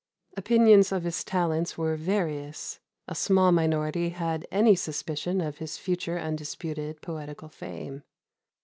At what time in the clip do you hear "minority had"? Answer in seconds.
3.51-4.47